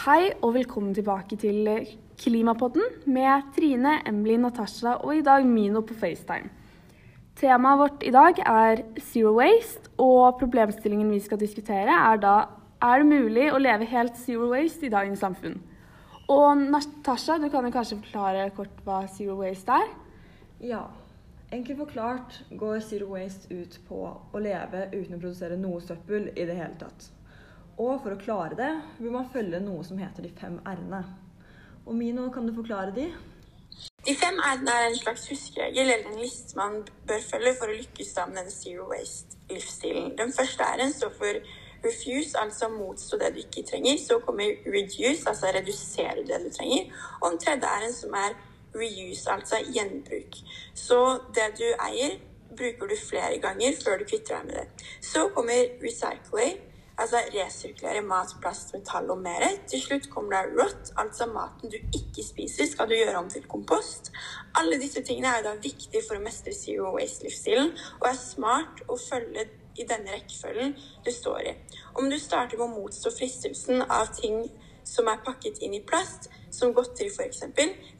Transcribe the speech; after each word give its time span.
Hei 0.00 0.30
og 0.40 0.54
velkommen 0.54 0.94
tilbake 0.96 1.36
til 1.36 1.66
Klimapodden 2.16 2.86
med 3.12 3.50
Trine, 3.52 3.98
Emily, 4.08 4.38
Natasha 4.40 4.94
og 4.94 5.10
i 5.18 5.20
dag 5.20 5.44
Mino 5.44 5.82
på 5.84 5.92
FaceTime. 5.92 6.48
Temaet 7.36 7.80
vårt 7.82 8.06
i 8.08 8.12
dag 8.14 8.40
er 8.40 8.80
Zero 9.10 9.34
Waste, 9.36 9.92
og 10.00 10.38
problemstillingen 10.40 11.10
vi 11.12 11.20
skal 11.20 11.42
diskutere 11.42 11.98
er 11.98 12.16
da 12.22 12.32
er 12.80 13.04
det 13.04 13.10
mulig 13.10 13.50
å 13.52 13.60
leve 13.60 13.90
helt 13.92 14.16
zero 14.16 14.48
waste 14.54 14.88
i 14.88 14.92
dagens 14.96 15.20
samfunn. 15.20 15.60
Og 16.32 16.64
Natasha, 16.64 17.36
du 17.36 17.50
kan 17.52 17.68
jo 17.68 17.76
kanskje 17.76 18.00
forklare 18.00 18.48
kort 18.56 18.80
hva 18.88 19.02
zero 19.18 19.36
waste 19.42 19.76
er? 19.84 19.94
Ja. 20.72 20.86
Enkelt 21.52 21.84
forklart 21.84 22.40
går 22.56 22.80
Zero 22.88 23.12
Waste 23.12 23.52
ut 23.52 23.80
på 23.88 24.04
å 24.08 24.40
leve 24.40 24.86
uten 24.94 25.16
å 25.16 25.20
produsere 25.20 25.60
noe 25.60 25.84
søppel 25.84 26.30
i 26.30 26.44
det 26.46 26.54
hele 26.56 26.76
tatt. 26.78 27.10
Og 27.80 28.02
for 28.02 28.12
å 28.12 28.20
klare 28.20 28.56
det 28.58 28.70
vil 28.98 29.12
man 29.14 29.28
følge 29.32 29.60
noe 29.64 29.84
som 29.86 30.00
heter 30.00 30.26
de 30.26 30.32
fem 30.36 30.58
r-ene. 30.68 31.00
Og 31.86 31.96
Mino, 31.96 32.26
kan 32.34 32.44
du 32.44 32.52
forklare 32.52 32.92
de? 32.96 33.06
De 34.04 34.14
fem 34.20 34.36
r-ene 34.36 34.74
er 34.74 34.90
en 34.90 34.98
slags 34.98 35.24
huskeregel 35.30 35.88
eller 35.94 36.10
en 36.10 36.20
liste 36.20 36.58
man 36.58 36.82
bør 37.08 37.24
følge 37.24 37.54
for 37.56 37.72
å 37.72 37.78
lykkes 37.78 38.12
med 38.28 38.38
den 38.42 38.52
zero 38.52 38.86
waste-livsstilen. 38.90 40.12
Den 40.20 40.32
første 40.36 40.68
r-en 40.76 40.92
står 40.92 41.16
for 41.16 41.40
refuse, 41.80 42.36
altså 42.36 42.68
motstå 42.68 43.16
det 43.22 43.32
du 43.34 43.42
ikke 43.46 43.64
trenger. 43.72 43.96
Så 43.98 44.20
kommer 44.26 44.60
reduce, 44.76 45.24
altså 45.28 45.52
redusere 45.56 46.26
det 46.28 46.40
du 46.44 46.50
trenger. 46.52 46.92
Og 47.20 47.30
den 47.30 47.44
tredje 47.46 47.74
r-en 47.80 47.96
som 47.96 48.16
er 48.26 48.36
reuse, 48.76 49.30
altså 49.32 49.62
gjenbruk. 49.72 50.42
Så 50.76 50.98
det 51.36 51.54
du 51.56 51.68
eier, 51.88 52.18
bruker 52.50 52.90
du 52.90 52.96
flere 53.08 53.38
ganger 53.40 53.72
før 53.84 54.02
du 54.02 54.04
kvitter 54.04 54.36
deg 54.36 54.50
med 54.50 54.58
det. 54.58 54.88
Så 55.00 55.30
kommer 55.34 55.78
recycling, 55.80 56.58
altså 57.00 57.20
resirkulere 57.34 58.02
mat, 58.06 58.34
plast, 58.42 58.74
metall 58.74 59.10
og 59.14 59.22
mer. 59.24 59.46
Til 59.70 59.82
slutt 59.82 60.08
kommer 60.12 60.36
det 60.36 60.58
rot, 60.60 60.92
altså 61.00 61.26
maten 61.32 61.72
du 61.72 61.78
ikke 61.96 62.24
spiser, 62.26 62.68
skal 62.68 62.90
du 62.90 62.96
gjøre 62.98 63.16
om 63.18 63.30
til 63.30 63.46
kompost. 63.48 64.12
Alle 64.60 64.80
disse 64.82 65.02
tingene 65.06 65.32
er 65.36 65.46
da 65.46 65.56
viktige 65.62 66.04
for 66.06 66.18
å 66.18 66.24
mestre 66.24 66.54
zero 66.56 66.94
waste-livsstilen, 66.96 67.72
og 68.00 68.08
er 68.10 68.20
smart 68.20 68.84
å 68.88 68.98
følge 69.00 69.48
i 69.78 69.86
denne 69.88 70.12
rekkefølgen 70.12 70.74
du 71.06 71.12
står 71.14 71.40
i. 71.52 71.54
Om 71.98 72.10
du 72.10 72.18
starter 72.20 72.58
med 72.58 72.68
å 72.68 72.74
motstå 72.74 73.12
fristelsen 73.16 73.84
av 73.86 74.10
ting 74.16 74.42
som 74.84 75.08
er 75.08 75.22
pakket 75.24 75.60
inn 75.64 75.76
i 75.76 75.84
plast, 75.86 76.28
som 76.50 76.74
godteri 76.74 77.08
f.eks., 77.12 77.44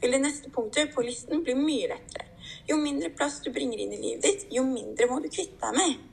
vil 0.01 0.13
det 0.17 0.21
neste 0.21 0.51
punktet 0.53 0.93
på 0.93 1.05
listen 1.05 1.43
bli 1.45 1.55
mye 1.57 1.93
lettere. 1.93 2.27
Jo 2.69 2.77
mindre 2.77 3.09
plast 3.15 3.45
du 3.45 3.53
bringer 3.53 3.79
inn 3.79 3.93
i 3.95 4.01
livet 4.01 4.25
ditt, 4.25 4.47
jo 4.51 4.65
mindre 4.67 5.07
må 5.09 5.21
du 5.23 5.29
kvitte 5.31 5.61
deg 5.61 5.77
med. 5.77 6.10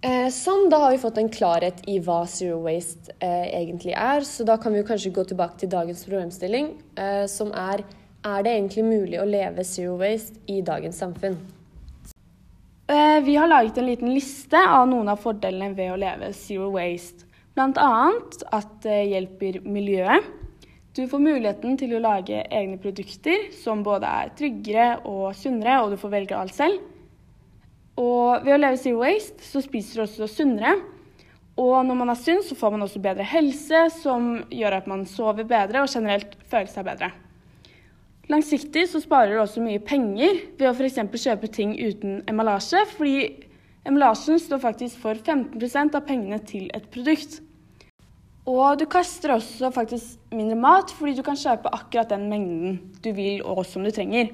Eh, 0.00 0.30
sånn, 0.32 0.70
da 0.72 0.78
har 0.80 0.94
vi 0.94 1.00
fått 1.02 1.18
en 1.20 1.28
klarhet 1.28 1.82
i 1.92 1.98
hva 2.00 2.22
zero 2.24 2.62
waste 2.64 3.12
eh, 3.20 3.50
egentlig 3.58 3.92
er. 3.92 4.24
Så 4.24 4.46
da 4.48 4.56
kan 4.60 4.72
vi 4.72 4.84
kanskje 4.88 5.12
gå 5.12 5.26
tilbake 5.28 5.60
til 5.60 5.72
dagens 5.72 6.06
problemstilling, 6.08 6.70
eh, 6.96 7.26
som 7.28 7.52
er 7.52 7.84
er 8.20 8.42
det 8.44 8.52
egentlig 8.52 8.82
mulig 8.84 9.16
å 9.16 9.24
leve 9.24 9.64
zero 9.64 9.94
waste 10.00 10.40
i 10.52 10.58
dagens 10.64 10.98
samfunn? 11.00 11.38
Eh, 12.90 13.20
vi 13.24 13.36
har 13.36 13.48
laget 13.48 13.78
en 13.78 13.86
liten 13.88 14.12
liste 14.12 14.60
av 14.60 14.88
noen 14.90 15.08
av 15.08 15.20
fordelene 15.22 15.76
ved 15.76 15.92
å 15.94 16.00
leve 16.00 16.32
zero 16.36 16.68
waste. 16.74 17.24
Bl.a. 17.56 18.10
at 18.56 18.74
det 18.84 18.98
hjelper 19.08 19.60
miljøet. 19.64 20.28
Du 20.96 21.06
får 21.08 21.22
muligheten 21.22 21.76
til 21.80 21.94
å 21.96 22.02
lage 22.02 22.42
egne 22.50 22.76
produkter 22.82 23.48
som 23.56 23.84
både 23.86 24.08
er 24.08 24.32
tryggere 24.36 24.88
og 25.08 25.36
sunnere, 25.38 25.78
og 25.80 25.94
du 25.94 26.00
får 26.00 26.12
velge 26.16 26.36
alt 26.36 26.56
selv. 26.56 26.89
Og 27.98 28.44
ved 28.44 28.54
å 28.54 28.60
leve 28.60 28.78
zero 28.80 29.02
waste 29.02 29.44
så 29.44 29.62
spiser 29.64 29.98
du 29.98 30.04
også 30.06 30.28
sunnere. 30.30 30.76
Og 31.60 31.82
når 31.84 31.98
man 31.98 32.12
er 32.12 32.20
sunn, 32.20 32.44
så 32.46 32.56
får 32.56 32.72
man 32.72 32.86
også 32.86 33.02
bedre 33.02 33.26
helse, 33.26 33.82
som 33.98 34.30
gjør 34.54 34.78
at 34.78 34.86
man 34.88 35.02
sover 35.08 35.44
bedre 35.48 35.82
og 35.82 35.90
generelt 35.92 36.38
føler 36.48 36.70
seg 36.72 36.86
bedre. 36.86 37.10
Langsiktig 38.30 38.86
så 38.86 39.00
sparer 39.02 39.34
du 39.34 39.42
også 39.42 39.62
mye 39.64 39.82
penger 39.82 40.38
ved 40.58 40.68
å 40.68 40.72
f.eks. 40.72 41.00
kjøpe 41.18 41.50
ting 41.50 41.74
uten 41.74 42.20
emballasje, 42.30 42.84
fordi 42.94 43.24
emballasjen 43.88 44.38
står 44.38 44.62
faktisk 44.62 45.02
for 45.02 45.18
15% 45.18 45.98
av 45.98 46.06
pengene 46.06 46.38
til 46.46 46.68
et 46.76 46.86
produkt. 46.94 47.40
Og 48.48 48.78
du 48.80 48.86
kaster 48.90 49.34
også 49.34 49.72
faktisk 49.74 50.32
mindre 50.32 50.56
mat, 50.62 50.94
fordi 50.94 51.18
du 51.18 51.24
kan 51.26 51.38
kjøpe 51.38 51.74
akkurat 51.74 52.14
den 52.14 52.30
mengden 52.30 52.78
du 53.02 53.10
vil 53.18 53.42
og 53.42 53.64
som 53.68 53.84
du 53.84 53.90
trenger. 53.94 54.30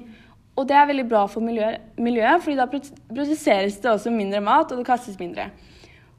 Og 0.57 0.65
det 0.65 0.73
er 0.73 0.87
veldig 0.89 1.05
bra 1.09 1.23
for 1.29 1.45
miljøet, 1.45 1.83
miljøet 2.01 2.41
fordi 2.43 2.57
da 2.57 2.65
produseres 2.67 3.77
det 3.83 3.91
også 3.91 4.13
mindre 4.13 4.41
mat, 4.41 4.71
og 4.71 4.81
det 4.81 4.87
kastes 4.87 5.19
mindre. 5.21 5.51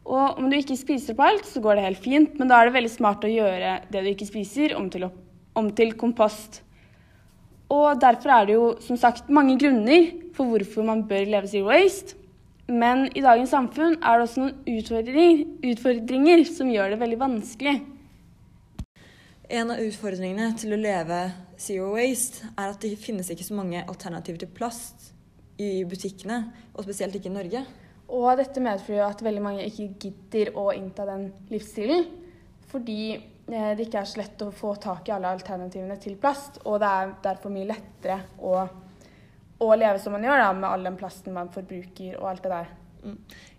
Og 0.08 0.38
om 0.38 0.46
du 0.48 0.56
ikke 0.56 0.78
spiser 0.78 1.16
på 1.18 1.26
alt, 1.26 1.44
så 1.44 1.60
går 1.60 1.76
det 1.76 1.88
helt 1.88 2.04
fint, 2.04 2.38
men 2.38 2.48
da 2.48 2.60
er 2.60 2.68
det 2.68 2.76
veldig 2.78 2.92
smart 2.92 3.26
å 3.26 3.32
gjøre 3.32 3.74
det 3.90 4.04
du 4.04 4.08
ikke 4.12 4.28
spiser, 4.28 4.76
om 4.78 4.86
til, 4.92 5.08
om 5.58 5.68
til 5.76 5.92
kompost. 5.98 6.62
Og 7.68 7.98
derfor 8.00 8.32
er 8.32 8.46
det 8.48 8.56
jo 8.56 8.70
som 8.80 8.96
sagt 8.96 9.28
mange 9.28 9.58
grunner 9.60 10.08
for 10.36 10.48
hvorfor 10.48 10.86
man 10.86 11.04
bør 11.10 11.28
leve 11.28 11.50
zero 11.50 11.68
waste. 11.68 12.16
Men 12.68 13.06
i 13.16 13.24
dagens 13.24 13.52
samfunn 13.52 13.98
er 13.98 14.16
det 14.20 14.28
også 14.28 14.42
noen 14.44 14.56
utfordringer, 14.78 15.44
utfordringer, 15.72 16.44
som 16.48 16.72
gjør 16.72 16.94
det 16.94 17.00
veldig 17.00 17.20
vanskelig. 17.20 17.76
En 19.48 19.72
av 19.72 19.80
utfordringene 19.80 20.50
til 20.60 20.74
å 20.76 20.80
leve 20.80 21.22
zero 21.60 21.92
waste 21.94 22.50
er 22.52 22.72
at 22.72 22.82
det 22.84 22.98
finnes 23.00 23.30
ikke 23.32 23.46
så 23.46 23.56
mange 23.56 23.80
alternativer 23.80 24.42
til 24.42 24.50
plast 24.52 25.12
i 25.58 25.84
butikkene, 25.88 26.42
og 26.74 26.84
spesielt 26.84 27.16
ikke 27.16 27.30
i 27.30 27.36
Norge. 27.36 27.62
Og 28.12 28.28
dette 28.38 28.62
medfører 28.64 29.06
at 29.08 29.24
veldig 29.24 29.44
mange 29.44 29.64
ikke 29.66 29.88
gidder 30.00 30.52
å 30.56 30.68
innta 30.76 31.06
den 31.08 31.30
livsstilen, 31.52 32.04
fordi 32.68 33.00
eh, 33.16 33.72
det 33.76 33.88
ikke 33.88 34.02
er 34.02 34.10
så 34.10 34.20
lett 34.20 34.44
å 34.44 34.52
få 34.54 34.74
tak 34.80 35.08
i 35.08 35.16
alle 35.16 35.32
alternativene 35.32 35.96
til 36.00 36.20
plast, 36.20 36.60
og 36.68 36.78
det 36.82 36.92
er 37.00 37.16
derfor 37.24 37.52
mye 37.54 37.72
lettere 37.72 38.20
å 38.44 38.60
å 39.58 39.74
leve 39.74 39.98
som 39.98 40.14
man 40.14 40.22
gjør, 40.22 40.38
da, 40.38 40.50
med 40.54 40.68
all 40.70 40.84
den 40.86 40.98
plasten 40.98 41.34
man 41.34 41.50
forbruker 41.50 42.18
og 42.20 42.28
alt 42.30 42.44
det 42.44 42.52
der. 42.52 42.68
Mm. 43.02 43.16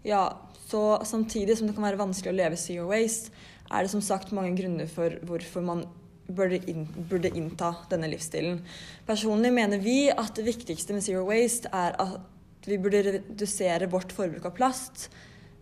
Ja, 0.07 0.23
så 0.67 0.83
samtidig 1.07 1.57
som 1.57 1.67
det 1.67 1.75
kan 1.75 1.85
være 1.85 1.99
vanskelig 1.99 2.31
å 2.31 2.37
leve 2.37 2.59
zero 2.59 2.87
waste, 2.91 3.33
er 3.69 3.85
det 3.85 3.93
som 3.93 4.03
sagt 4.03 4.33
mange 4.35 4.55
grunner 4.57 4.89
for 4.89 5.15
hvorfor 5.29 5.65
man 5.65 5.85
burde, 6.29 6.59
inn, 6.69 6.87
burde 7.09 7.31
innta 7.35 7.73
denne 7.89 8.09
livsstilen. 8.11 8.61
Personlig 9.07 9.51
mener 9.53 9.81
vi 9.81 10.09
at 10.11 10.35
det 10.37 10.47
viktigste 10.47 10.95
med 10.95 11.05
zero 11.05 11.25
waste 11.29 11.71
er 11.73 11.97
at 12.01 12.69
vi 12.69 12.77
burde 12.81 13.03
redusere 13.07 13.89
vårt 13.89 14.13
forbruk 14.13 14.45
av 14.49 14.55
plast. 14.57 15.09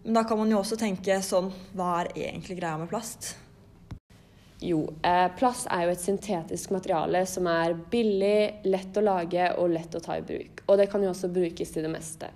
Men 0.03 0.19
da 0.19 0.23
kan 0.27 0.39
man 0.39 0.51
jo 0.51 0.61
også 0.61 0.77
tenke 0.79 1.19
sånn 1.25 1.49
Hva 1.75 1.89
er 2.01 2.13
egentlig 2.15 2.59
greia 2.61 2.77
med 2.79 2.89
plast? 2.91 3.35
Jo, 4.63 4.87
eh, 5.05 5.27
plast 5.37 5.67
er 5.69 5.83
jo 5.85 5.93
et 5.93 6.01
syntetisk 6.01 6.71
materiale 6.73 7.21
som 7.29 7.45
er 7.51 7.75
billig, 7.91 8.63
lett 8.65 8.97
å 8.97 9.03
lage 9.05 9.51
og 9.61 9.69
lett 9.69 9.93
å 9.93 10.01
ta 10.01 10.15
i 10.17 10.23
bruk. 10.25 10.63
Og 10.65 10.79
det 10.79 10.87
kan 10.89 11.03
jo 11.03 11.11
også 11.11 11.29
brukes 11.29 11.75
til 11.75 11.85
det 11.85 11.91
meste. 11.93 12.31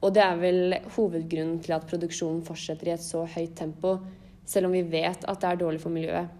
Og 0.00 0.14
det 0.14 0.22
er 0.24 0.38
vel 0.40 0.78
hovedgrunnen 0.94 1.58
til 1.60 1.74
at 1.76 1.84
produksjonen 1.90 2.40
fortsetter 2.46 2.88
i 2.88 2.94
et 2.94 3.04
så 3.04 3.26
høyt 3.28 3.56
tempo, 3.58 3.98
selv 4.48 4.68
om 4.68 4.76
vi 4.76 4.84
vet 4.88 5.24
at 5.28 5.42
det 5.42 5.50
er 5.50 5.60
dårlig 5.60 5.82
for 5.82 5.92
miljøet. 5.92 6.32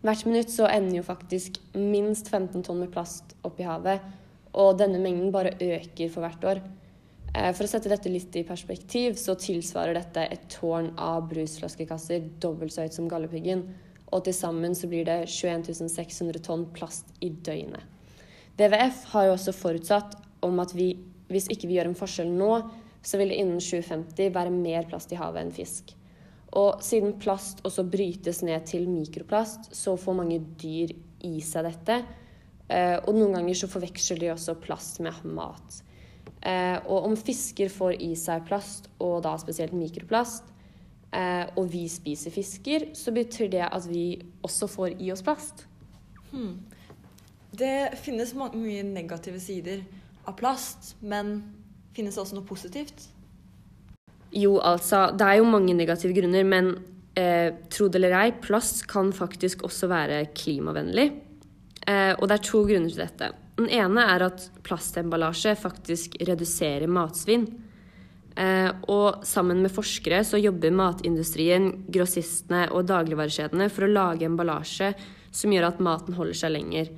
Hvert 0.00 0.24
minutt 0.24 0.48
så 0.48 0.64
ender 0.72 0.96
jo 0.96 1.04
faktisk 1.04 1.58
minst 1.76 2.30
15 2.32 2.64
tonn 2.64 2.80
med 2.80 2.92
plast 2.94 3.34
opp 3.44 3.58
i 3.60 3.66
havet, 3.68 4.00
og 4.56 4.78
denne 4.80 5.00
mengden 5.02 5.32
bare 5.34 5.52
øker 5.60 6.08
for 6.08 6.24
hvert 6.24 6.46
år. 6.48 6.62
Eh, 7.34 7.52
for 7.54 7.66
å 7.66 7.70
sette 7.70 7.92
dette 7.92 8.10
litt 8.10 8.34
i 8.40 8.46
perspektiv, 8.48 9.18
så 9.20 9.36
tilsvarer 9.38 9.98
dette 9.98 10.24
et 10.24 10.48
tårn 10.50 10.90
av 10.98 11.28
brusflaskekasser 11.30 12.24
dobbelt 12.42 12.74
så 12.74 12.86
høyt 12.86 12.96
som 12.96 13.10
Galdhøpiggen. 13.12 13.66
Og 14.10 14.24
til 14.26 14.34
sammen 14.34 14.74
så 14.74 14.88
blir 14.90 15.04
det 15.06 15.20
21 15.30 15.68
600 15.92 16.42
tonn 16.48 16.66
plast 16.74 17.12
i 17.22 17.30
døgnet. 17.30 17.84
WWF 18.58 19.04
har 19.12 19.28
jo 19.28 19.36
også 19.36 19.54
forutsatt 19.54 20.16
om 20.44 20.58
at 20.64 20.74
vi, 20.74 20.94
hvis 21.30 21.46
ikke 21.52 21.68
vi 21.68 21.76
gjør 21.78 21.92
en 21.92 22.00
forskjell 22.00 22.32
nå, 22.34 22.50
så 23.04 23.20
vil 23.20 23.30
det 23.32 23.38
innen 23.40 23.62
2050 23.62 24.34
være 24.34 24.52
mer 24.52 24.88
plast 24.88 25.12
i 25.14 25.20
havet 25.20 25.44
enn 25.44 25.54
fisk. 25.54 25.94
Og 26.58 26.80
siden 26.82 27.14
plast 27.22 27.60
også 27.66 27.84
brytes 27.86 28.40
ned 28.42 28.64
til 28.66 28.88
mikroplast, 28.90 29.70
så 29.76 29.94
får 30.00 30.16
mange 30.18 30.40
dyr 30.58 30.90
i 31.26 31.38
seg 31.44 31.68
dette. 31.68 32.00
Eh, 32.70 32.96
og 33.04 33.14
noen 33.14 33.36
ganger 33.38 33.58
så 33.58 33.68
forveksler 33.70 34.18
de 34.18 34.32
også 34.32 34.56
plast 34.62 34.98
med 35.04 35.22
mat. 35.30 35.80
Eh, 36.42 36.78
og 36.86 37.10
om 37.10 37.16
fisker 37.18 37.70
får 37.70 38.00
i 38.02 38.14
seg 38.18 38.46
plast, 38.48 38.88
og 39.02 39.20
da 39.26 39.36
spesielt 39.38 39.76
mikroplast, 39.76 40.50
eh, 41.12 41.46
og 41.54 41.70
vi 41.70 41.84
spiser 41.90 42.34
fisker, 42.34 42.90
så 42.98 43.14
betyr 43.14 43.50
det 43.52 43.66
at 43.68 43.86
vi 43.90 44.20
også 44.42 44.70
får 44.70 44.98
i 44.98 45.12
oss 45.14 45.22
plast. 45.26 45.66
Hmm. 46.30 46.60
Det 47.50 47.98
finnes 48.02 48.34
mye 48.34 48.82
negative 48.86 49.40
sider 49.42 49.82
av 50.26 50.38
plast, 50.38 50.94
men 51.02 51.40
finnes 51.94 52.14
det 52.14 52.22
også 52.22 52.38
noe 52.38 52.46
positivt? 52.46 53.08
Jo, 54.36 54.58
altså, 54.62 55.08
det 55.16 55.26
er 55.26 55.40
jo 55.40 55.48
mange 55.50 55.74
negative 55.74 56.14
grunner, 56.14 56.46
men 56.46 56.70
eh, 57.18 57.50
tro 57.72 57.88
det 57.90 57.98
eller 57.98 58.16
ei, 58.20 58.30
plast 58.42 58.84
kan 58.90 59.10
faktisk 59.14 59.64
også 59.66 59.90
være 59.90 60.22
klimavennlig. 60.36 61.08
Eh, 61.88 62.12
og 62.14 62.28
det 62.28 62.36
er 62.36 62.46
to 62.46 62.62
grunner 62.68 62.92
til 62.92 63.02
dette. 63.02 63.32
Den 63.60 63.68
ene 63.74 64.06
er 64.14 64.24
at 64.28 64.46
plastemballasje 64.64 65.56
faktisk 65.58 66.14
reduserer 66.28 66.90
matsvinn. 66.90 67.48
Eh, 68.40 68.70
og 68.88 69.26
sammen 69.26 69.60
med 69.64 69.74
forskere 69.74 70.22
så 70.24 70.38
jobber 70.40 70.72
matindustrien, 70.72 71.72
grossistene 71.92 72.68
og 72.70 72.86
dagligvarekjedene 72.88 73.66
for 73.72 73.86
å 73.86 73.92
lage 73.92 74.28
emballasje 74.28 74.94
som 75.34 75.52
gjør 75.52 75.72
at 75.72 75.82
maten 75.82 76.16
holder 76.16 76.38
seg 76.38 76.54
lenger. 76.54 76.92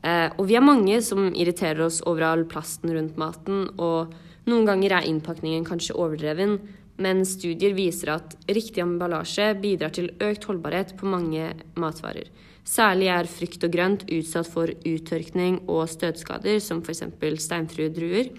Eh, 0.00 0.28
og 0.38 0.46
vi 0.48 0.56
er 0.56 0.64
mange 0.64 1.00
som 1.04 1.28
irriterer 1.30 1.84
oss 1.84 2.00
over 2.08 2.24
all 2.30 2.44
plasten 2.48 2.92
rundt 2.94 3.18
maten, 3.20 3.66
og 3.76 4.14
noen 4.48 4.68
ganger 4.68 4.96
er 4.96 5.08
innpakningen 5.08 5.66
kanskje 5.68 5.96
overdreven, 5.98 6.58
men 7.00 7.24
studier 7.28 7.72
viser 7.76 8.14
at 8.16 8.36
riktig 8.48 8.82
emballasje 8.84 9.54
bidrar 9.60 9.92
til 9.96 10.10
økt 10.20 10.44
holdbarhet 10.48 10.94
på 11.00 11.08
mange 11.08 11.52
matvarer. 11.80 12.28
Særlig 12.64 13.08
er 13.12 13.28
frukt 13.30 13.64
og 13.64 13.72
grønt 13.72 14.04
utsatt 14.12 14.48
for 14.52 14.68
uttørkning 14.68 15.62
og 15.66 15.88
støtskader, 15.90 16.60
som 16.60 16.82
f.eks. 16.84 17.02
steinfrue 17.44 17.88
druer. 17.92 18.30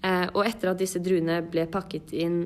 Eh, 0.00 0.26
og 0.32 0.42
etter 0.46 0.72
at 0.72 0.80
disse 0.80 1.00
druene 1.04 1.42
ble 1.44 1.66
pakket 1.70 2.14
inn 2.16 2.40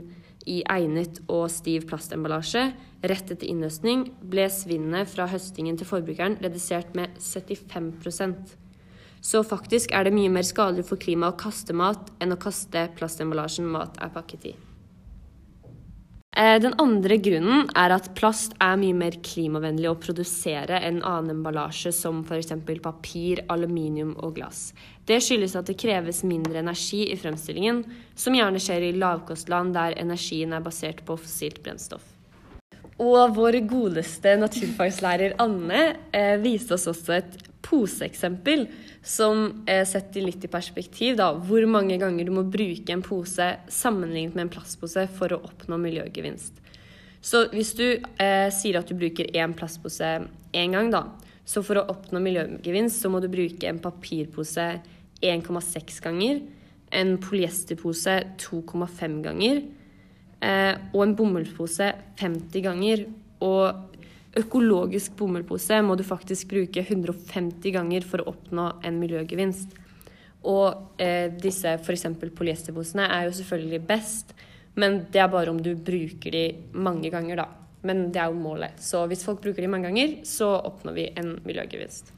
i 0.51 0.61
egnet 0.71 1.21
og 1.29 1.47
stiv 1.53 1.87
plastemballasje 1.91 2.67
rett 3.05 3.33
etter 3.33 3.49
innhøstning, 3.49 4.07
ble 4.21 4.47
svinnet 4.53 5.11
fra 5.11 5.29
høstingen 5.31 5.79
til 5.81 5.89
forbrukeren 5.89 6.39
redusert 6.45 6.95
med 6.97 7.17
75% 7.21 8.55
Så 9.25 9.43
faktisk 9.45 9.93
er 9.97 10.05
det 10.05 10.15
mye 10.17 10.33
mer 10.33 10.45
skadelig 10.45 10.85
for 10.89 11.01
klimaet 11.01 11.37
å 11.37 11.43
kaste 11.47 11.77
mat 11.77 12.13
enn 12.21 12.37
å 12.37 12.41
kaste 12.41 12.89
plastemballasjen 12.99 13.69
mat 13.73 13.97
er 14.05 14.13
pakket 14.13 14.51
i. 14.53 14.55
Eh, 16.37 16.61
den 16.61 16.75
andre 16.83 17.17
grunnen 17.23 17.69
er 17.79 17.93
at 17.95 18.09
plast 18.19 18.57
er 18.63 18.75
mye 18.81 18.95
mer 18.99 19.15
klimavennlig 19.23 19.87
å 19.87 19.99
produsere 20.03 20.81
enn 20.83 20.99
annen 21.07 21.37
emballasje 21.37 21.93
som 21.95 22.25
f.eks. 22.27 22.51
papir, 22.83 23.45
aluminium 23.55 24.17
og 24.19 24.35
glass. 24.41 24.73
Det 25.07 25.21
skyldes 25.23 25.55
at 25.61 25.71
det 25.71 25.79
kreves 25.79 26.25
mindre 26.27 26.59
energi 26.59 27.05
i 27.13 27.19
fremstillingen, 27.21 27.85
som 28.19 28.35
gjerne 28.35 28.63
skjer 28.63 28.89
i 28.89 28.97
lavkostland 28.99 29.77
der 29.79 29.95
energien 30.01 30.57
er 30.57 30.65
basert 30.65 31.05
på 31.07 31.21
fossilt 31.23 31.63
brennstoff. 31.63 32.03
Og 32.99 33.35
vår 33.35 33.61
godeste 33.71 34.35
naturfagslærer 34.39 35.39
Anne 35.43 35.87
eh, 36.15 36.35
viste 36.43 36.75
oss 36.75 36.89
også 36.91 37.15
et 37.21 37.39
poseeksempel 37.65 38.67
som 39.05 39.65
eh, 39.67 39.85
setter 39.89 40.25
litt 40.27 40.45
i 40.45 40.51
perspektiv 40.53 41.17
da, 41.21 41.31
hvor 41.35 41.65
mange 41.71 41.97
ganger 42.01 42.27
du 42.27 42.33
må 42.37 42.45
bruke 42.47 42.93
en 42.93 43.05
pose 43.05 43.49
sammenlignet 43.73 44.37
med 44.37 44.47
en 44.47 44.55
plastpose 44.57 45.07
for 45.17 45.35
å 45.35 45.43
oppnå 45.49 45.79
miljøgevinst. 45.81 46.61
Så 47.25 47.47
hvis 47.55 47.73
du 47.79 47.87
eh, 48.21 48.49
sier 48.53 48.81
at 48.81 48.91
du 48.91 48.99
bruker 49.01 49.31
én 49.33 49.55
plastpose 49.57 50.11
én 50.55 50.77
gang, 50.77 50.91
da, 50.93 51.07
så 51.45 51.63
for 51.65 51.81
å 51.81 51.87
oppnå 51.93 52.21
miljøgevinst 52.25 53.01
så 53.01 53.11
må 53.13 53.21
du 53.25 53.31
bruke 53.33 53.69
en 53.69 53.81
papirpose 53.81 54.67
1,6 55.25 56.03
ganger, 56.05 56.43
en 56.95 57.17
polyesterpose 57.19 58.19
2,5 58.41 59.17
ganger 59.25 59.63
eh, 60.45 60.75
og 60.93 61.01
en 61.05 61.17
bomullspose 61.17 61.91
50 62.21 62.65
ganger. 62.65 63.07
Og 63.45 64.04
økologisk 64.39 65.15
bomullpose 65.19 65.81
må 65.87 65.97
du 65.99 66.05
faktisk 66.07 66.51
bruke 66.51 66.83
150 66.83 67.75
ganger 67.75 68.07
for 68.09 68.23
å 68.23 68.33
oppnå 68.33 68.69
en 68.85 69.01
miljøgevinst. 69.01 69.77
Og 70.51 71.01
eh, 71.01 71.31
disse 71.41 71.77
f.eks. 71.79 72.07
polyesterposene 72.37 73.07
er 73.09 73.29
jo 73.29 73.37
selvfølgelig 73.39 73.81
best, 73.89 74.35
men 74.81 75.05
det 75.13 75.23
er 75.23 75.31
bare 75.33 75.53
om 75.53 75.61
du 75.63 75.73
bruker 75.77 76.35
de 76.35 76.45
mange 76.75 77.13
ganger, 77.15 77.45
da. 77.45 77.47
Men 77.85 78.09
det 78.13 78.21
er 78.21 78.33
jo 78.33 78.41
målet. 78.41 78.81
Så 78.81 79.05
hvis 79.09 79.25
folk 79.25 79.43
bruker 79.45 79.65
de 79.65 79.71
mange 79.71 79.89
ganger, 79.91 80.19
så 80.29 80.51
oppnår 80.57 80.97
vi 80.97 81.07
en 81.21 81.35
miljøgevinst. 81.45 82.13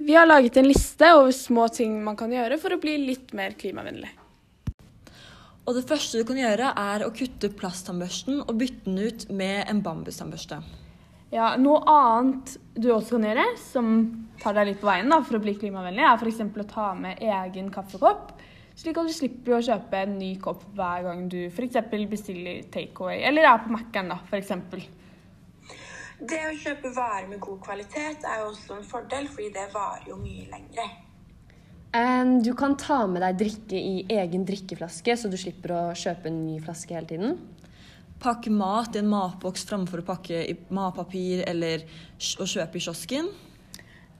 Vi 0.00 0.16
har 0.16 0.26
laget 0.26 0.56
en 0.56 0.68
liste 0.70 1.10
over 1.12 1.32
små 1.36 1.66
ting 1.68 1.98
man 2.02 2.16
kan 2.16 2.32
gjøre 2.32 2.56
for 2.62 2.72
å 2.72 2.80
bli 2.80 2.96
litt 3.02 3.34
mer 3.36 3.52
klimavennlig. 3.60 4.14
Og 5.68 5.76
det 5.76 5.84
første 5.86 6.18
du 6.18 6.24
kan 6.26 6.38
gjøre, 6.40 6.70
er 6.72 7.04
å 7.04 7.12
kutte 7.14 7.50
plasttannbørsten 7.52 8.40
og 8.46 8.54
bytte 8.58 8.88
den 8.88 9.02
ut 9.04 9.26
med 9.28 9.68
en 9.68 9.82
bambustannbørste. 9.84 10.62
Ja, 11.30 11.52
Noe 11.62 11.78
annet 11.86 12.56
du 12.74 12.88
også 12.90 13.18
kan 13.18 13.28
gjøre, 13.28 13.44
som 13.62 13.90
tar 14.40 14.56
deg 14.56 14.72
litt 14.72 14.80
på 14.80 14.88
veien 14.88 15.10
da, 15.12 15.20
for 15.22 15.38
å 15.38 15.42
bli 15.42 15.54
klimavennlig, 15.54 16.02
er 16.02 16.18
f.eks. 16.18 16.40
å 16.42 16.64
ta 16.66 16.86
med 16.98 17.20
egen 17.22 17.68
kaffekopp, 17.70 18.32
slik 18.74 18.98
at 18.98 19.06
du 19.06 19.14
slipper 19.14 19.58
å 19.58 19.60
kjøpe 19.62 20.00
en 20.00 20.16
ny 20.18 20.32
kopp 20.42 20.64
hver 20.74 21.04
gang 21.06 21.28
du 21.30 21.44
f.eks. 21.46 21.78
bestiller 22.10 22.64
takeaway, 22.74 23.20
eller 23.28 23.46
er 23.46 23.62
på 23.62 23.70
Mækkern, 23.76 24.10
da, 24.10 24.18
f.eks. 24.26 24.50
Det 26.20 26.40
å 26.48 26.56
kjøpe 26.64 26.90
varer 26.96 27.30
med 27.30 27.38
god 27.40 27.62
kvalitet 27.62 28.26
er 28.26 28.42
jo 28.42 28.50
også 28.50 28.80
en 28.80 28.90
fordel, 28.90 29.30
fordi 29.30 29.52
det 29.54 29.68
varer 29.72 30.10
jo 30.10 30.18
mye 30.18 30.50
lengre. 30.50 30.88
Du 32.42 32.52
kan 32.58 32.74
ta 32.78 33.04
med 33.10 33.22
deg 33.24 33.38
drikke 33.38 33.78
i 33.78 33.94
egen 34.18 34.42
drikkeflaske, 34.46 35.14
så 35.16 35.30
du 35.30 35.38
slipper 35.40 35.74
å 35.74 35.80
kjøpe 35.94 36.28
en 36.30 36.42
ny 36.44 36.58
flaske 36.62 36.94
hele 36.98 37.08
tiden 37.08 37.40
pakke 38.20 38.52
mat 38.52 38.96
i 38.96 39.00
en 39.00 39.08
matboks 39.10 39.64
framfor 39.68 40.02
å 40.02 40.08
pakke 40.12 40.42
i 40.44 40.56
matpapir 40.74 41.44
eller 41.48 41.86
å 42.40 42.48
kjøpe 42.48 42.78
i 42.78 42.84
kiosken? 42.84 43.30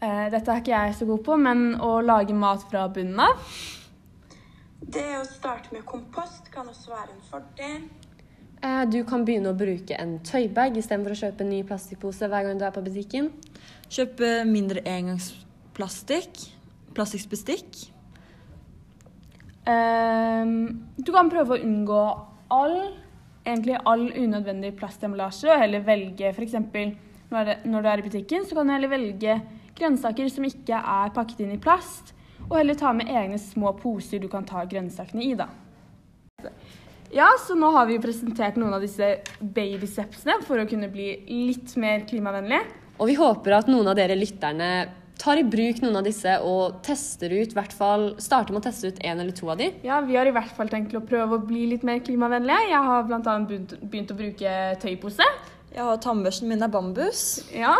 Eh, 0.00 0.26
dette 0.32 0.49
er 0.49 0.62
ikke 0.62 0.73
jeg 0.73 0.97
så 0.97 1.08
god 1.08 1.25
på, 1.26 1.37
men 1.37 1.75
å 1.85 1.99
lage 2.00 2.37
mat 2.37 2.64
fra 2.70 2.87
bunnen 2.88 3.20
av? 3.20 3.43
Det 4.81 5.08
å 5.19 5.25
starte 5.29 5.75
med 5.75 5.85
kompost 5.88 6.49
kan 6.52 6.69
også 6.70 6.94
være 6.94 7.12
en 7.12 7.26
fordel. 7.29 7.82
Eh, 8.61 8.82
du 8.93 9.02
kan 9.08 9.26
begynne 9.29 9.52
å 9.52 9.56
bruke 9.56 9.97
en 10.00 10.19
tøybag 10.25 10.81
istedenfor 10.81 11.14
å 11.14 11.20
kjøpe 11.20 11.44
en 11.44 11.52
ny 11.52 11.61
plastikkpose 11.69 12.29
hver 12.32 12.49
gang 12.49 12.61
du 12.61 12.64
er 12.64 12.75
på 12.75 12.85
butikken. 12.85 13.31
Kjøpe 13.93 14.32
mindre 14.49 14.82
engangsplastikk. 14.88 16.47
Plastikkbestikk. 16.97 17.87
Um, 19.69 20.88
du 20.97 21.12
kan 21.14 21.29
prøve 21.31 21.55
å 21.55 21.62
unngå 21.62 22.02
all 22.50 22.76
egentlig 23.46 23.78
all 23.88 24.06
unødvendig 24.10 24.75
plastemballasje, 24.78 25.50
og 25.50 25.62
heller 25.62 25.84
velge 25.87 26.32
f.eks. 26.34 26.58
Når, 27.31 27.54
du 27.64 27.88
er 27.88 28.00
i 28.00 28.04
butikken, 28.04 28.44
så 28.44 28.56
kan 28.58 28.66
du 28.66 28.75
heller 28.75 28.90
velge 28.90 29.37
grønnsaker 29.78 30.28
som 30.32 30.46
ikke 30.48 30.76
er 30.76 31.12
pakket 31.14 31.44
inn 31.44 31.54
i 31.54 31.62
plast, 31.62 32.12
og 32.48 32.56
heller 32.58 32.78
ta 32.78 32.92
med 32.96 33.10
egne 33.12 33.38
små 33.38 33.72
poser 33.78 34.20
du 34.20 34.28
kan 34.32 34.46
ta 34.48 34.64
grønnsakene 34.69 35.25
i, 35.25 35.34
da. 35.38 35.46
Ja, 37.14 37.28
så 37.42 37.56
nå 37.58 37.72
har 37.75 37.88
vi 37.88 37.98
presentert 38.02 38.58
noen 38.58 38.76
av 38.76 38.84
disse 38.84 39.16
babystepsene 39.40 40.40
for 40.46 40.62
å 40.62 40.66
kunne 40.70 40.90
bli 40.92 41.12
litt 41.48 41.75
mer 41.81 42.04
klimavennlig. 42.06 42.60
Og 43.00 43.08
vi 43.10 43.16
håper 43.19 43.56
at 43.56 43.70
noen 43.70 43.88
av 43.90 43.96
dere 43.98 44.19
lytterne 44.19 44.70
tar 45.20 45.40
i 45.40 45.44
bruk 45.44 45.82
noen 45.82 45.99
av 46.00 46.06
disse 46.06 46.32
og 46.46 46.81
tester 46.87 47.32
ut, 47.34 47.52
hvert 47.56 47.75
fall 47.76 48.06
starter 48.22 48.55
med 48.55 48.62
å 48.62 48.67
teste 48.70 48.90
ut 48.90 49.00
én 49.05 49.20
eller 49.20 49.34
to 49.37 49.50
av 49.52 49.61
de. 49.61 49.70
Ja, 49.84 50.00
vi 50.06 50.17
har 50.17 50.28
i 50.28 50.34
hvert 50.34 50.52
fall 50.56 50.70
tenkt 50.72 50.96
å 50.96 51.02
prøve 51.05 51.37
å 51.37 51.44
bli 51.44 51.67
litt 51.75 51.84
mer 51.87 52.00
klimavennlige. 52.05 52.70
Jeg 52.72 52.88
har 52.88 53.06
bl.a. 53.08 53.37
Begynt, 53.50 53.76
begynt 53.82 54.14
å 54.14 54.18
bruke 54.18 54.54
tøypose. 54.83 55.26
Ja, 55.75 55.90
og 55.92 56.00
tannbørsten 56.02 56.50
min 56.50 56.64
er 56.64 56.73
bambus. 56.73 57.44
Ja. 57.54 57.76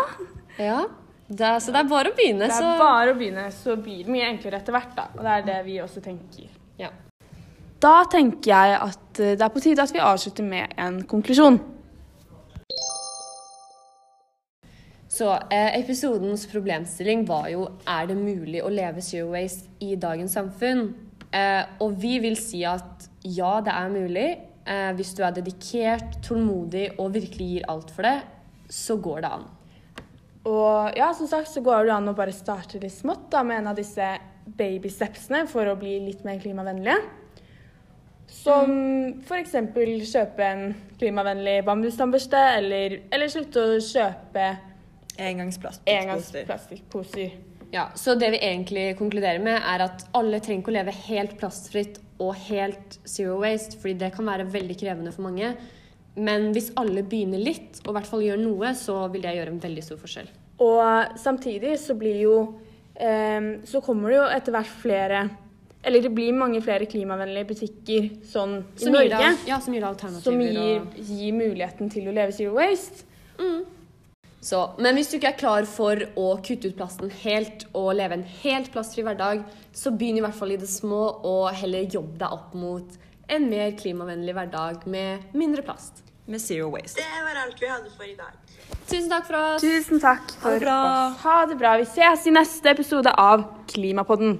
ja. 0.61 0.83
Det 1.31 1.51
så 1.63 1.73
det 1.73 1.81
er 1.81 1.91
bare 1.91 2.11
å 2.11 2.15
begynne. 2.15 2.45
Det 2.45 2.55
er 2.55 2.63
så... 2.63 2.71
bare 2.79 3.13
å 3.13 3.17
begynne, 3.17 3.49
så 3.55 3.75
blir 3.79 4.05
det 4.05 4.13
mye 4.13 4.29
enklere 4.29 4.61
etter 4.61 4.75
hvert, 4.75 4.95
da. 4.97 5.09
Og 5.17 5.25
det 5.25 5.35
er 5.37 5.47
det 5.49 5.59
vi 5.67 5.81
også 5.83 6.03
tenker. 6.03 6.49
Ja. 6.79 6.91
Da 7.81 8.01
tenker 8.11 8.51
jeg 8.51 8.77
at 8.77 9.21
det 9.21 9.41
er 9.41 9.53
på 9.53 9.63
tide 9.63 9.83
at 9.83 9.93
vi 9.95 10.03
avslutter 10.03 10.45
med 10.45 10.75
en 10.79 11.01
konklusjon. 11.09 11.57
Så 15.11 15.27
eh, 15.51 15.73
episodens 15.75 16.45
problemstilling 16.47 17.25
var 17.27 17.49
jo 17.51 17.65
er 17.83 18.07
det 18.07 18.15
mulig 18.15 18.61
å 18.63 18.71
leve 18.71 19.03
zero 19.03 19.33
waste 19.33 19.67
i 19.83 19.97
dagens 19.99 20.37
samfunn. 20.37 20.85
Eh, 21.35 21.63
og 21.83 21.97
vi 21.99 22.13
vil 22.23 22.37
si 22.39 22.61
at 22.67 23.09
ja, 23.27 23.57
det 23.63 23.73
er 23.75 23.91
mulig. 23.91 24.29
Eh, 24.63 24.91
hvis 24.95 25.11
du 25.17 25.25
er 25.27 25.35
dedikert, 25.35 26.15
tålmodig 26.23 26.93
og 26.95 27.11
virkelig 27.17 27.49
gir 27.57 27.67
alt 27.73 27.91
for 27.91 28.07
det, 28.07 28.21
så 28.71 28.95
går 29.03 29.25
det 29.25 29.33
an. 29.35 29.45
Og 30.47 30.95
ja, 30.95 31.11
som 31.13 31.27
sagt 31.27 31.51
så 31.51 31.61
går 31.65 31.89
det 31.89 31.95
an 31.97 32.07
å 32.07 32.15
bare 32.17 32.33
starte 32.33 32.79
litt 32.79 32.95
smått 32.95 33.27
da, 33.35 33.43
med 33.43 33.59
en 33.59 33.73
av 33.73 33.77
disse 33.77 34.13
babystepsene 34.47 35.43
for 35.51 35.67
å 35.67 35.75
bli 35.77 35.99
litt 36.07 36.23
mer 36.23 36.39
klimavennlige. 36.39 36.97
Som 38.31 38.71
f.eks. 39.27 39.59
kjøpe 40.07 40.47
en 40.47 40.67
klimavennlig 40.95 41.59
bambustannbørste, 41.67 42.49
eller, 42.63 43.01
eller 43.11 43.29
slutte 43.29 43.73
å 43.75 43.79
kjøpe 43.83 44.51
Engangsplastikkposer. 45.21 47.39
Ja, 47.71 47.85
så 47.95 48.17
det 48.19 48.33
vi 48.33 48.39
egentlig 48.43 48.97
konkluderer 48.99 49.39
med, 49.39 49.61
er 49.63 49.85
at 49.85 50.03
alle 50.17 50.41
trenger 50.43 50.63
ikke 50.63 50.73
å 50.73 50.75
leve 50.75 50.95
helt 51.05 51.37
plastfritt 51.39 52.01
og 52.21 52.33
helt 52.49 52.97
zero 53.07 53.37
waste, 53.41 53.77
fordi 53.79 53.95
det 54.01 54.11
kan 54.15 54.27
være 54.27 54.49
veldig 54.51 54.75
krevende 54.79 55.13
for 55.15 55.29
mange. 55.29 55.53
Men 56.19 56.49
hvis 56.51 56.73
alle 56.79 57.05
begynner 57.07 57.39
litt, 57.39 57.79
og 57.85 57.93
i 57.93 57.95
hvert 57.95 58.09
fall 58.09 58.25
gjør 58.25 58.41
noe, 58.41 58.73
så 58.75 58.97
vil 59.13 59.23
det 59.23 59.37
gjøre 59.37 59.53
en 59.53 59.61
veldig 59.63 59.85
stor 59.85 60.01
forskjell. 60.01 60.27
Og 60.61 61.15
samtidig 61.17 61.77
så 61.81 61.95
blir 61.97 62.19
jo 62.21 62.33
eh, 62.93 63.63
Så 63.65 63.79
kommer 63.81 64.11
det 64.11 64.17
jo 64.19 64.25
etter 64.29 64.53
hvert 64.53 64.73
flere 64.83 65.21
Eller 65.81 66.03
det 66.05 66.11
blir 66.13 66.35
mange 66.37 66.59
flere 66.61 66.85
klimavennlige 66.85 67.47
butikker 67.49 68.11
sånn 68.29 68.59
i 68.77 68.91
Norge. 68.93 69.23
Gir, 69.23 69.39
ja, 69.49 69.57
som 69.63 69.73
gir 69.73 69.87
alternativer. 69.87 70.27
Som 70.27 70.43
gir, 70.43 70.83
gir 71.01 71.33
muligheten 71.33 71.89
til 71.89 72.11
å 72.11 72.13
leve 72.13 72.35
zero 72.35 72.53
waste. 72.59 73.07
Mm. 73.39 73.63
Så, 74.41 74.59
men 74.81 74.97
hvis 74.97 75.11
du 75.11 75.19
ikke 75.19 75.35
er 75.35 75.37
klar 75.37 75.65
for 75.69 76.01
å 76.17 76.31
kutte 76.41 76.71
ut 76.71 76.77
plasten 76.79 77.11
helt 77.21 77.67
og 77.77 77.91
leve 77.99 78.17
en 78.17 78.25
helt 78.41 78.71
plastfri 78.73 79.03
hverdag, 79.05 79.43
så 79.69 79.93
begynn 79.93 80.17
i 80.17 80.23
hvert 80.25 80.37
fall 80.37 80.55
i 80.55 80.57
det 80.57 80.69
små 80.69 81.01
og 81.21 81.51
heller 81.59 81.85
jobb 81.85 82.15
deg 82.23 82.33
opp 82.33 82.55
mot 82.57 82.95
en 83.31 83.45
mer 83.51 83.75
klimavennlig 83.77 84.33
hverdag 84.35 84.87
med 84.89 85.37
mindre 85.37 85.61
plast. 85.65 86.01
Med 86.25 86.41
zero 86.41 86.69
waste. 86.73 87.01
Det 87.01 87.21
var 87.25 87.37
alt 87.43 87.61
vi 87.61 87.69
hadde 87.69 87.93
for 87.93 88.07
i 88.07 88.15
dag. 88.17 88.33
Tusen 88.87 89.09
takk 89.11 89.27
for 89.27 89.37
oss. 89.37 89.63
Tusen 89.63 90.01
takk 90.01 90.33
for 90.41 90.65
ha 90.69 90.79
oss. 90.79 91.21
Ha 91.21 91.37
det 91.49 91.57
bra. 91.61 91.75
Vi 91.81 91.87
ses 91.89 92.25
i 92.29 92.33
neste 92.33 92.73
episode 92.73 93.13
av 93.21 93.45
Klimapodden. 93.71 94.37